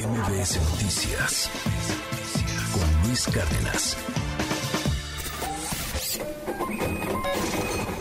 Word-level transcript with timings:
MBS 0.00 0.56
Noticias 0.70 1.50
con 2.72 3.02
Luis 3.06 3.26
Cárdenas. 3.26 3.98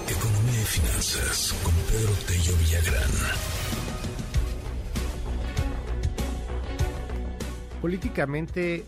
Economía 0.08 0.62
y 0.62 0.66
finanzas 0.66 1.54
con 1.62 1.74
Pedro 1.74 2.14
Tello 2.26 2.58
Villagrán. 2.58 3.12
Políticamente, 7.82 8.86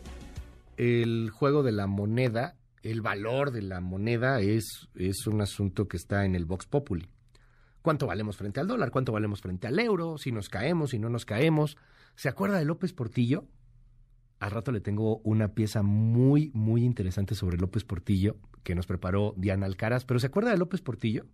el 0.77 1.31
juego 1.31 1.63
de 1.63 1.73
la 1.73 1.87
moneda, 1.87 2.55
el 2.81 3.01
valor 3.01 3.51
de 3.51 3.63
la 3.63 3.81
moneda 3.81 4.39
es, 4.39 4.87
es 4.95 5.27
un 5.27 5.41
asunto 5.41 5.89
que 5.89 5.97
está 5.97 6.23
en 6.23 6.35
el 6.35 6.45
Vox 6.45 6.65
Populi. 6.65 7.09
¿Cuánto 7.81 8.07
valemos 8.07 8.37
frente 8.37 8.59
al 8.59 8.67
dólar? 8.67 8.91
¿Cuánto 8.91 9.11
valemos 9.11 9.41
frente 9.41 9.67
al 9.67 9.79
euro? 9.79 10.17
Si 10.17 10.31
nos 10.31 10.49
caemos, 10.49 10.91
si 10.91 10.99
no 10.99 11.09
nos 11.09 11.25
caemos. 11.25 11.77
¿Se 12.15 12.29
acuerda 12.29 12.59
de 12.59 12.65
López 12.65 12.93
Portillo? 12.93 13.47
Al 14.39 14.51
rato 14.51 14.71
le 14.71 14.81
tengo 14.81 15.17
una 15.19 15.53
pieza 15.53 15.81
muy, 15.81 16.51
muy 16.53 16.83
interesante 16.83 17.35
sobre 17.35 17.57
López 17.57 17.83
Portillo 17.83 18.37
que 18.63 18.75
nos 18.75 18.85
preparó 18.85 19.33
Diana 19.37 19.65
Alcaraz. 19.65 20.05
¿Pero 20.05 20.19
se 20.19 20.27
acuerda 20.27 20.51
de 20.51 20.57
López 20.57 20.81
Portillo? 20.81 21.25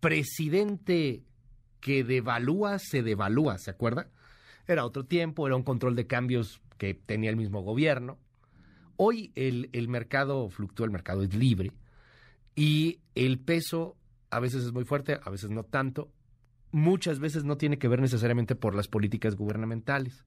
Presidente 0.00 1.24
que 1.80 2.04
devalúa, 2.04 2.78
se 2.78 3.02
devalúa, 3.02 3.58
¿se 3.58 3.70
acuerda? 3.70 4.10
Era 4.66 4.84
otro 4.84 5.04
tiempo, 5.06 5.46
era 5.46 5.56
un 5.56 5.62
control 5.62 5.94
de 5.94 6.06
cambios 6.06 6.60
que 6.76 6.94
tenía 6.94 7.30
el 7.30 7.36
mismo 7.36 7.62
gobierno. 7.62 8.18
Hoy 8.96 9.32
el, 9.36 9.70
el 9.72 9.88
mercado 9.88 10.48
fluctúa, 10.50 10.86
el 10.86 10.92
mercado 10.92 11.22
es 11.22 11.34
libre 11.34 11.72
y 12.56 13.00
el 13.14 13.38
peso 13.38 13.96
a 14.30 14.40
veces 14.40 14.64
es 14.64 14.72
muy 14.72 14.84
fuerte, 14.84 15.18
a 15.22 15.30
veces 15.30 15.50
no 15.50 15.64
tanto. 15.64 16.10
Muchas 16.70 17.18
veces 17.18 17.44
no 17.44 17.56
tiene 17.56 17.78
que 17.78 17.88
ver 17.88 18.00
necesariamente 18.00 18.54
por 18.54 18.74
las 18.74 18.88
políticas 18.88 19.36
gubernamentales. 19.36 20.24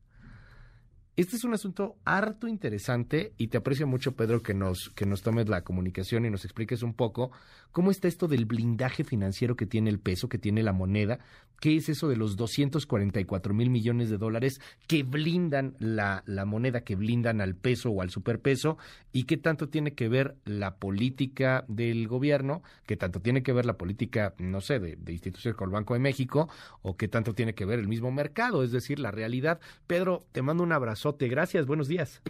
Este 1.17 1.35
es 1.35 1.43
un 1.43 1.53
asunto 1.53 1.97
harto 2.05 2.47
interesante 2.47 3.33
y 3.37 3.47
te 3.47 3.57
aprecio 3.57 3.85
mucho, 3.85 4.15
Pedro, 4.15 4.41
que 4.41 4.53
nos, 4.53 4.91
que 4.95 5.05
nos 5.05 5.21
tomes 5.21 5.49
la 5.49 5.61
comunicación 5.61 6.25
y 6.25 6.29
nos 6.29 6.45
expliques 6.45 6.83
un 6.83 6.93
poco 6.93 7.31
cómo 7.73 7.91
está 7.91 8.07
esto 8.07 8.29
del 8.29 8.45
blindaje 8.45 9.03
financiero 9.03 9.57
que 9.57 9.65
tiene 9.65 9.89
el 9.89 9.99
peso, 9.99 10.29
que 10.29 10.37
tiene 10.37 10.63
la 10.63 10.71
moneda, 10.71 11.19
qué 11.59 11.75
es 11.75 11.89
eso 11.89 12.07
de 12.07 12.15
los 12.15 12.37
244 12.37 13.53
mil 13.53 13.69
millones 13.69 14.09
de 14.09 14.17
dólares 14.17 14.61
que 14.87 15.03
blindan 15.03 15.75
la, 15.79 16.23
la 16.25 16.45
moneda, 16.45 16.81
que 16.81 16.95
blindan 16.95 17.41
al 17.41 17.55
peso 17.55 17.91
o 17.91 18.01
al 18.01 18.09
superpeso, 18.09 18.77
y 19.11 19.25
qué 19.25 19.35
tanto 19.35 19.67
tiene 19.67 19.93
que 19.93 20.07
ver 20.07 20.37
la 20.45 20.75
política 20.77 21.65
del 21.67 22.07
gobierno, 22.07 22.63
qué 22.85 22.95
tanto 22.95 23.19
tiene 23.19 23.43
que 23.43 23.51
ver 23.51 23.65
la 23.65 23.77
política, 23.77 24.33
no 24.37 24.61
sé, 24.61 24.79
de, 24.79 24.95
de 24.95 25.11
instituciones 25.11 25.57
como 25.57 25.67
el 25.67 25.73
Banco 25.73 25.93
de 25.93 25.99
México, 25.99 26.49
o 26.81 26.95
qué 26.95 27.09
tanto 27.09 27.33
tiene 27.33 27.53
que 27.53 27.65
ver 27.65 27.79
el 27.79 27.89
mismo 27.89 28.11
mercado, 28.11 28.63
es 28.63 28.71
decir, 28.71 28.97
la 28.97 29.11
realidad. 29.11 29.59
Pedro, 29.87 30.25
te 30.31 30.41
mando 30.41 30.63
un 30.63 30.71
abrazo 30.71 31.01
Gracias, 31.19 31.65
buenos 31.65 31.87
días. 31.87 32.21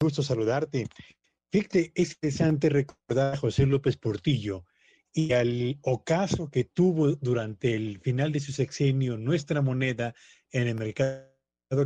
Gusto 0.00 0.22
saludarte. 0.22 0.86
Fíjate, 1.52 1.92
es 1.94 2.12
interesante 2.12 2.68
recordar 2.68 3.34
a 3.34 3.36
José 3.36 3.66
López 3.66 3.96
Portillo 3.96 4.64
y 5.12 5.32
al 5.32 5.78
ocaso 5.82 6.50
que 6.50 6.64
tuvo 6.64 7.16
durante 7.16 7.74
el 7.74 8.00
final 8.00 8.32
de 8.32 8.40
su 8.40 8.52
sexenio 8.52 9.18
nuestra 9.18 9.60
moneda 9.60 10.14
en 10.52 10.68
el 10.68 10.76
mercado 10.76 11.26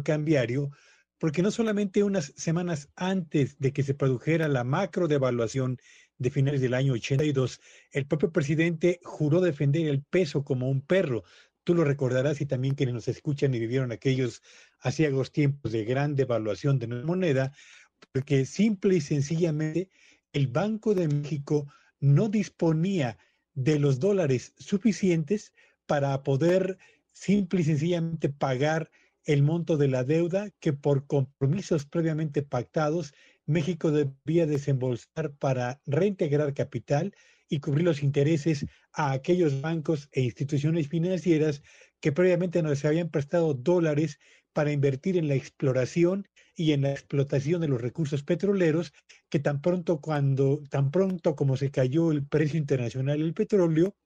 cambiario, 0.05 0.71
porque 1.19 1.43
no 1.43 1.51
solamente 1.51 2.03
unas 2.03 2.33
semanas 2.37 2.91
antes 2.95 3.59
de 3.59 3.73
que 3.73 3.83
se 3.83 3.95
produjera 3.95 4.49
la 4.49 4.65
macro 4.65 5.09
devaluación 5.09 5.79
de 6.19 6.31
finales 6.31 6.61
del 6.61 6.75
año 6.75 6.93
82, 6.93 7.61
el 7.91 8.07
propio 8.07 8.31
presidente 8.31 9.01
juró 9.03 9.41
defender 9.41 9.89
el 9.89 10.03
peso 10.03 10.45
como 10.45 10.69
un 10.71 10.83
perro, 10.83 11.25
Tú 11.65 11.75
lo 11.75 11.85
recordarás 11.85 12.41
y 12.41 12.47
también 12.47 12.75
quienes 12.75 12.95
nos 12.95 13.09
escuchan 13.09 13.55
y 13.55 13.59
vivieron 13.59 13.91
aquellos 13.91 14.43
asiagos 14.81 15.33
tiempos 15.33 15.73
de 15.73 15.85
gran 15.85 16.15
devaluación 16.15 16.79
de 16.79 16.87
nuestra 16.87 17.07
moneda, 17.07 17.53
porque 18.13 18.45
simple 18.45 18.97
y 18.97 19.01
sencillamente 19.01 19.89
el 20.33 20.49
Banco 20.49 20.95
de 20.95 21.09
México 21.09 21.67
no 22.01 22.29
disponía 22.29 23.17
de 23.55 23.79
los 23.79 23.99
dólares 23.99 24.53
suficientes 24.59 25.55
para 25.87 26.23
poder 26.23 26.79
simple 27.13 27.63
y 27.63 27.65
sencillamente 27.65 28.29
pagar 28.29 28.91
el 29.25 29.43
monto 29.43 29.77
de 29.77 29.89
la 29.89 30.05
deuda 30.05 30.51
que 30.61 30.73
por 30.73 31.07
compromisos 31.07 31.87
previamente 31.87 32.43
pactados 32.43 33.15
México 33.47 33.91
debía 33.91 34.47
desembolsar 34.47 35.33
para 35.39 35.81
reintegrar 35.87 36.53
capital 36.53 37.15
y 37.49 37.61
cubrir 37.61 37.85
los 37.85 38.03
intereses 38.03 38.67
a 38.93 39.13
aquellos 39.13 39.61
bancos 39.61 40.09
e 40.13 40.23
instituciones 40.23 40.89
financieras 40.89 41.63
que 42.01 42.13
previamente 42.13 42.63
nos 42.63 42.85
habían 42.85 43.11
prestado 43.11 43.55
dólares 43.55 44.19
para 44.53 44.73
invertir 44.73 45.17
en 45.17 45.29
la 45.29 45.35
exploración 45.35 46.29
y 46.57 46.73
en 46.73 46.83
la 46.83 46.93
explotación 46.93 47.61
de 47.61 47.69
los 47.69 47.81
recursos 47.81 48.23
petroleros, 48.23 48.93
que 49.29 49.41
tan 49.41 49.61
pronto 49.61 50.01
cuando 50.01 50.63
tan 50.71 50.91
pronto 50.91 51.35
como 51.35 51.57
se 51.57 51.71
cayó 51.71 52.13
el 52.13 52.27
precio 52.27 52.59
internacional 52.59 53.19
del 53.19 53.35
petróleo, 53.35 53.97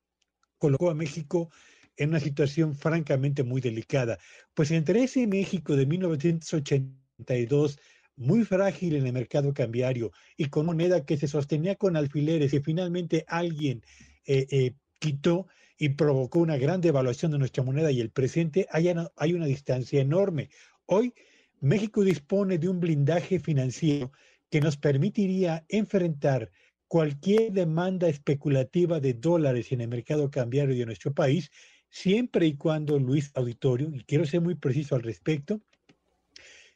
colocó 0.58 0.90
a 0.90 0.94
México 0.94 1.50
en 1.96 2.10
una 2.10 2.20
situación 2.20 2.74
francamente 2.74 3.42
muy 3.42 3.60
delicada. 3.60 4.18
Pues 4.54 4.70
entre 4.70 5.02
ese 5.02 5.26
México 5.26 5.76
de 5.76 5.86
1982 5.86 7.78
muy 8.18 8.44
frágil 8.44 8.96
en 8.96 9.06
el 9.06 9.12
mercado 9.12 9.54
cambiario 9.54 10.12
y 10.36 10.46
con 10.46 10.66
moneda 10.66 11.06
que 11.06 11.16
se 11.16 11.28
sostenía 11.28 11.76
con 11.76 11.96
alfileres 11.96 12.52
y 12.52 12.60
finalmente 12.60 13.24
alguien 13.28 13.82
eh, 14.26 14.46
eh, 14.50 14.74
quitó 14.98 15.46
y 15.78 15.90
provocó 15.90 16.40
una 16.40 16.56
gran 16.56 16.80
devaluación 16.80 17.30
de 17.30 17.38
nuestra 17.38 17.62
moneda 17.62 17.90
y 17.92 18.00
el 18.00 18.10
presente, 18.10 18.66
hay 18.70 18.88
una, 18.88 19.10
hay 19.16 19.32
una 19.34 19.46
distancia 19.46 20.00
enorme. 20.00 20.50
Hoy 20.86 21.14
México 21.60 22.02
dispone 22.02 22.58
de 22.58 22.68
un 22.68 22.80
blindaje 22.80 23.38
financiero 23.38 24.12
que 24.50 24.60
nos 24.60 24.76
permitiría 24.76 25.64
enfrentar 25.68 26.50
cualquier 26.88 27.52
demanda 27.52 28.08
especulativa 28.08 28.98
de 28.98 29.14
dólares 29.14 29.70
en 29.72 29.82
el 29.82 29.88
mercado 29.88 30.30
cambiario 30.30 30.74
de 30.74 30.86
nuestro 30.86 31.12
país, 31.12 31.50
siempre 31.90 32.46
y 32.46 32.56
cuando 32.56 32.98
Luis 32.98 33.30
Auditorio, 33.34 33.90
y 33.92 34.02
quiero 34.04 34.24
ser 34.24 34.40
muy 34.40 34.56
preciso 34.56 34.96
al 34.96 35.02
respecto, 35.02 35.60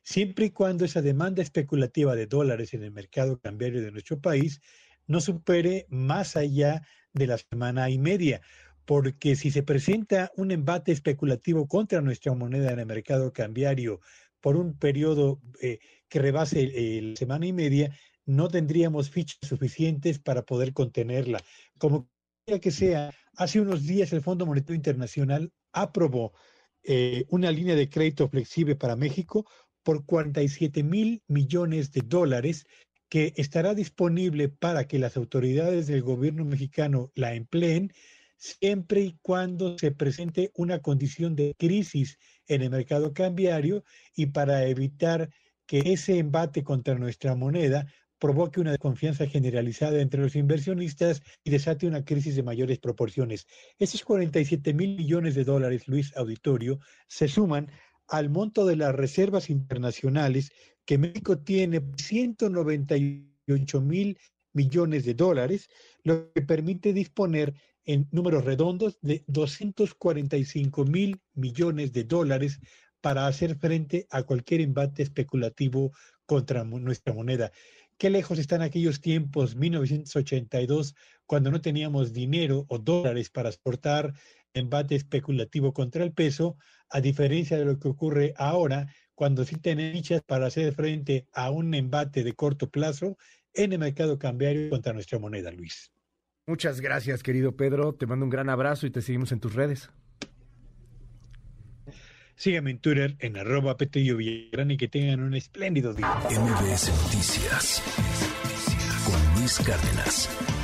siempre 0.03 0.47
y 0.47 0.51
cuando 0.51 0.85
esa 0.85 1.03
demanda 1.03 1.43
especulativa 1.43 2.15
de 2.15 2.27
dólares 2.27 2.75
en 2.75 2.83
el 2.83 2.91
mercado 2.93 3.39
cambiario 3.39 3.83
de 3.83 3.93
nuestro 3.93 4.21
país 4.21 4.61
no 5.07 5.21
supere 5.21 5.87
más 5.89 6.37
allá 6.37 6.83
de 7.13 7.27
la 7.27 7.39
semana 7.39 7.91
y 7.91 7.99
media, 7.99 8.41
porque 8.85 9.37
si 9.37 9.51
se 9.51 9.63
presenta 9.63 10.33
un 10.37 10.51
embate 10.51 10.93
especulativo 10.93 11.67
contra 11.69 12.01
nuestra 12.01 12.35
moneda 12.35 12.73
en 12.73 12.81
el 12.81 12.87
mercado 12.87 13.33
cambiario 13.33 14.01
por 14.41 14.57
un 14.57 14.77
periodo 14.77 15.41
eh, 15.61 15.79
que 16.09 16.19
rebase 16.19 17.01
la 17.01 17.17
semana 17.17 17.47
y 17.47 17.53
media, 17.53 17.97
no 18.27 18.49
tendríamos 18.49 19.11
fichas 19.11 19.39
suficientes 19.49 20.19
para 20.19 20.43
poder 20.43 20.73
contenerla. 20.73 21.41
Como 21.79 22.09
que 22.61 22.71
sea, 22.71 23.13
hace 23.37 23.61
unos 23.61 23.87
días 23.87 24.13
el 24.13 24.21
Fondo 24.21 24.47
Monetario 24.47 24.77
Internacional 24.77 25.53
aprobó 25.73 26.33
eh, 26.83 27.25
una 27.29 27.51
línea 27.53 27.77
de 27.77 27.89
crédito 27.89 28.29
flexible 28.29 28.75
para 28.75 28.97
México 28.97 29.47
por 29.83 30.05
47 30.05 30.83
mil 30.83 31.23
millones 31.29 31.93
de 31.93 32.03
dólares 32.05 32.67
que 33.09 33.35
estará 33.37 33.75
disponible 33.75 34.49
para 34.49 34.87
que 34.87 34.99
las 34.99 35.17
autoridades 35.17 35.87
del 35.87 36.03
gobierno 36.03 36.45
mexicano 36.45 37.11
la 37.15 37.35
empleen 37.35 37.93
siempre 38.37 39.03
y 39.03 39.19
cuando 39.23 39.79
se 39.79 39.93
presente 39.93 40.51
una 40.55 40.81
condición 40.81 41.37
de 41.37 41.55
crisis 41.59 42.19
en 42.49 42.63
el 42.63 42.71
mercado 42.71 43.13
cambiario 43.13 43.85
y 44.17 44.27
para 44.27 44.67
evitar 44.67 45.31
que 45.67 45.93
ese 45.93 46.19
embate 46.19 46.65
contra 46.65 46.97
nuestra 46.97 47.35
moneda 47.37 47.87
provoque 48.19 48.61
una 48.61 48.71
desconfianza 48.71 49.27
generalizada 49.27 50.01
entre 50.01 50.23
los 50.23 50.37
inversionistas 50.37 51.23
y 51.45 51.51
desate 51.51 51.87
una 51.87 52.05
crisis 52.05 52.37
de 52.37 52.43
mayores 52.43 52.79
proporciones. 52.79 53.47
Esos 53.79 54.05
47 54.05 54.75
mil 54.75 54.97
millones 54.97 55.35
de 55.35 55.45
dólares, 55.45 55.89
Luis 55.89 56.17
Auditorio, 56.17 56.79
se 57.09 57.27
suman 57.29 57.71
al 58.13 58.29
monto 58.29 58.67
de 58.67 58.77
las 58.77 58.95
reservas 58.95 59.49
internacionales 59.49 60.53
que 60.85 60.99
México 60.99 61.39
tiene 61.39 61.81
198 61.97 63.81
mil 63.81 64.19
millones 64.53 65.07
de 65.07 65.15
dólares, 65.15 65.71
lo 66.05 66.31
que 66.35 66.43
permite 66.43 66.93
disponer 66.93 67.55
en 67.87 68.07
números 68.11 68.45
redondos 68.45 68.99
de 69.01 69.25
245 69.29 70.85
mil 70.85 71.23
millones 71.33 71.95
de 71.95 72.05
dólares 72.05 72.61
para 73.01 73.27
hacer 73.27 73.57
frente 73.57 74.07
a 74.11 74.25
cualquier 74.25 74.61
embate 74.61 75.03
especulativo 75.03 75.93
contra 76.27 76.65
nuestra 76.65 77.15
moneda. 77.15 77.51
Qué 78.03 78.11
lejos 78.11 78.41
están 78.41 78.63
aquellos 78.63 79.01
tiempos, 79.01 79.55
1982, 79.55 80.97
cuando 81.25 81.53
no 81.53 81.61
teníamos 81.61 82.13
dinero 82.13 82.67
o 82.69 82.81
dólares 82.81 83.31
para 83.31 83.49
exportar 83.49 84.13
embate 84.55 84.97
especulativo 84.97 85.73
contra 85.73 86.03
el 86.03 86.13
peso, 86.13 86.57
a 86.91 87.01
diferencia 87.01 87.57
de 87.57 87.65
lo 87.65 87.79
que 87.79 87.87
ocurre 87.87 88.35
ahora, 88.37 88.93
cuando 89.15 89.45
sí 89.45 89.55
tienen 89.55 89.93
fichas 89.93 90.21
para 90.21 90.47
hacer 90.47 90.75
frente 90.75 91.29
a 91.33 91.53
un 91.53 91.73
embate 91.75 92.25
de 92.25 92.33
corto 92.33 92.69
plazo 92.69 93.17
en 93.55 93.73
el 93.73 93.79
mercado 93.79 94.19
cambiario 94.19 94.69
contra 94.69 94.93
nuestra 94.93 95.21
moneda, 95.21 95.53
Luis. 95.53 95.93
Muchas 96.45 96.81
gracias, 96.81 97.23
querido 97.23 97.57
Pedro. 97.57 97.95
Te 97.95 98.07
mando 98.07 98.25
un 98.25 98.31
gran 98.31 98.49
abrazo 98.49 98.89
y 98.89 98.91
te 98.91 99.01
seguimos 99.01 99.31
en 99.31 99.39
tus 99.39 99.55
redes. 99.55 99.91
Síganme 102.37 102.71
en 102.71 102.79
Twitter 102.79 103.17
en 103.19 103.37
arroba 103.37 103.77
Villagrán 103.79 104.71
y 104.71 104.77
que 104.77 104.89
tengan 104.89 105.21
un 105.21 105.35
espléndido 105.35 105.95
día. 105.95 106.15
MBS 106.31 106.91
Noticias 107.05 107.83
con 109.05 109.41
Luis 109.41 109.59
Cárdenas. 109.59 110.62